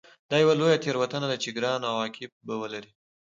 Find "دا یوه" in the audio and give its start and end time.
0.29-0.53